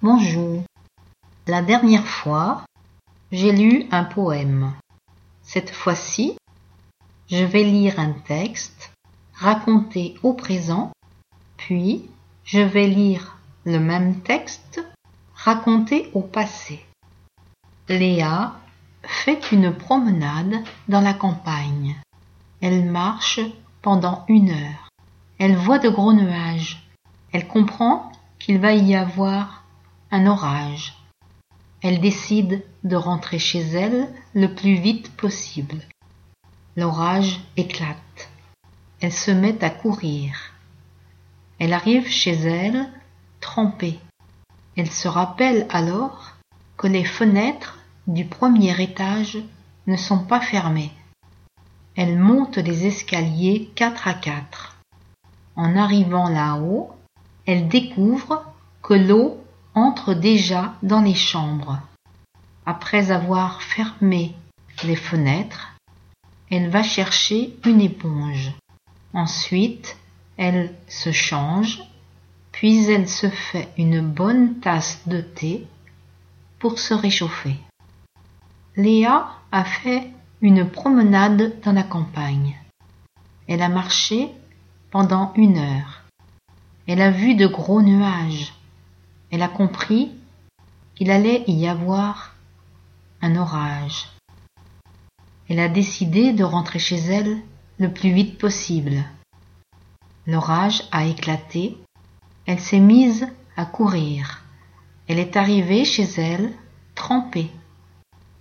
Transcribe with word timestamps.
Bonjour. 0.00 0.62
La 1.48 1.60
dernière 1.60 2.06
fois, 2.06 2.62
j'ai 3.32 3.50
lu 3.50 3.84
un 3.90 4.04
poème. 4.04 4.72
Cette 5.42 5.72
fois-ci, 5.72 6.36
je 7.28 7.42
vais 7.42 7.64
lire 7.64 7.98
un 7.98 8.12
texte 8.12 8.92
raconté 9.34 10.14
au 10.22 10.34
présent, 10.34 10.92
puis 11.56 12.08
je 12.44 12.60
vais 12.60 12.86
lire 12.86 13.38
le 13.64 13.80
même 13.80 14.20
texte 14.20 14.80
raconté 15.34 16.12
au 16.14 16.20
passé. 16.20 16.86
Léa 17.88 18.54
fait 19.02 19.50
une 19.50 19.74
promenade 19.74 20.62
dans 20.86 21.00
la 21.00 21.12
campagne. 21.12 22.00
Elle 22.60 22.88
marche 22.88 23.40
pendant 23.82 24.24
une 24.28 24.50
heure. 24.50 24.90
Elle 25.40 25.56
voit 25.56 25.80
de 25.80 25.88
gros 25.88 26.12
nuages. 26.12 26.88
Elle 27.32 27.48
comprend 27.48 28.12
qu'il 28.38 28.60
va 28.60 28.74
y 28.74 28.94
avoir 28.94 29.57
un 30.10 30.26
orage. 30.26 30.94
Elle 31.82 32.00
décide 32.00 32.64
de 32.84 32.96
rentrer 32.96 33.38
chez 33.38 33.60
elle 33.60 34.08
le 34.34 34.54
plus 34.54 34.74
vite 34.74 35.14
possible. 35.16 35.80
L'orage 36.76 37.40
éclate. 37.56 38.30
Elle 39.00 39.12
se 39.12 39.30
met 39.30 39.62
à 39.62 39.70
courir. 39.70 40.34
Elle 41.58 41.72
arrive 41.72 42.08
chez 42.08 42.32
elle, 42.32 42.88
trempée. 43.40 43.98
Elle 44.76 44.90
se 44.90 45.08
rappelle 45.08 45.66
alors 45.70 46.32
que 46.76 46.86
les 46.86 47.04
fenêtres 47.04 47.78
du 48.06 48.24
premier 48.24 48.80
étage 48.80 49.38
ne 49.86 49.96
sont 49.96 50.24
pas 50.24 50.40
fermées. 50.40 50.92
Elle 51.96 52.18
monte 52.18 52.58
les 52.58 52.86
escaliers 52.86 53.70
quatre 53.74 54.06
à 54.06 54.14
quatre. 54.14 54.76
En 55.56 55.76
arrivant 55.76 56.28
là-haut, 56.28 56.90
elle 57.46 57.68
découvre 57.68 58.44
que 58.82 58.94
l'eau 58.94 59.40
entre 59.78 60.14
déjà 60.14 60.74
dans 60.82 61.00
les 61.00 61.14
chambres. 61.14 61.80
Après 62.66 63.10
avoir 63.10 63.62
fermé 63.62 64.34
les 64.84 64.96
fenêtres, 64.96 65.74
elle 66.50 66.68
va 66.68 66.82
chercher 66.82 67.56
une 67.64 67.80
éponge. 67.80 68.52
Ensuite, 69.12 69.96
elle 70.36 70.74
se 70.86 71.12
change, 71.12 71.80
puis 72.52 72.84
elle 72.90 73.08
se 73.08 73.28
fait 73.28 73.68
une 73.76 74.00
bonne 74.00 74.60
tasse 74.60 75.00
de 75.06 75.20
thé 75.20 75.66
pour 76.58 76.78
se 76.78 76.94
réchauffer. 76.94 77.56
Léa 78.76 79.28
a 79.50 79.64
fait 79.64 80.10
une 80.40 80.68
promenade 80.68 81.60
dans 81.64 81.72
la 81.72 81.82
campagne. 81.82 82.56
Elle 83.46 83.62
a 83.62 83.68
marché 83.68 84.30
pendant 84.90 85.32
une 85.36 85.58
heure. 85.58 86.02
Elle 86.86 87.02
a 87.02 87.10
vu 87.10 87.34
de 87.34 87.46
gros 87.46 87.82
nuages. 87.82 88.54
Elle 89.30 89.42
a 89.42 89.48
compris 89.48 90.12
qu'il 90.94 91.10
allait 91.10 91.44
y 91.46 91.68
avoir 91.68 92.34
un 93.20 93.36
orage. 93.36 94.08
Elle 95.48 95.60
a 95.60 95.68
décidé 95.68 96.32
de 96.32 96.44
rentrer 96.44 96.78
chez 96.78 96.96
elle 96.96 97.38
le 97.78 97.92
plus 97.92 98.12
vite 98.12 98.38
possible. 98.38 99.04
L'orage 100.26 100.82
a 100.92 101.06
éclaté. 101.06 101.76
Elle 102.46 102.60
s'est 102.60 102.80
mise 102.80 103.28
à 103.56 103.64
courir. 103.64 104.42
Elle 105.06 105.18
est 105.18 105.36
arrivée 105.36 105.84
chez 105.84 106.04
elle 106.20 106.52
trempée. 106.94 107.50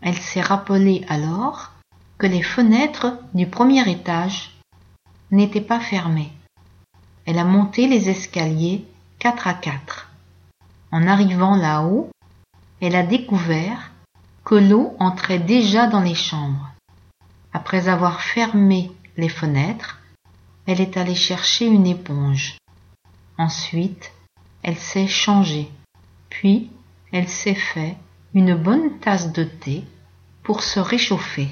Elle 0.00 0.16
s'est 0.16 0.40
rappelée 0.40 1.04
alors 1.08 1.72
que 2.18 2.26
les 2.26 2.42
fenêtres 2.42 3.18
du 3.34 3.46
premier 3.46 3.88
étage 3.90 4.54
n'étaient 5.30 5.60
pas 5.60 5.80
fermées. 5.80 6.32
Elle 7.26 7.38
a 7.38 7.44
monté 7.44 7.86
les 7.86 8.08
escaliers 8.08 8.84
quatre 9.18 9.46
à 9.46 9.54
quatre. 9.54 10.03
En 10.94 11.08
arrivant 11.08 11.56
là-haut, 11.56 12.08
elle 12.80 12.94
a 12.94 13.02
découvert 13.02 13.90
que 14.44 14.54
l'eau 14.54 14.94
entrait 15.00 15.40
déjà 15.40 15.88
dans 15.88 16.02
les 16.02 16.14
chambres. 16.14 16.70
Après 17.52 17.88
avoir 17.88 18.20
fermé 18.20 18.92
les 19.16 19.28
fenêtres, 19.28 20.00
elle 20.68 20.80
est 20.80 20.96
allée 20.96 21.16
chercher 21.16 21.66
une 21.66 21.88
éponge. 21.88 22.58
Ensuite, 23.38 24.12
elle 24.62 24.76
s'est 24.76 25.08
changée. 25.08 25.68
Puis, 26.30 26.70
elle 27.10 27.28
s'est 27.28 27.56
fait 27.56 27.96
une 28.32 28.54
bonne 28.54 29.00
tasse 29.00 29.32
de 29.32 29.42
thé 29.42 29.82
pour 30.44 30.62
se 30.62 30.78
réchauffer. 30.78 31.48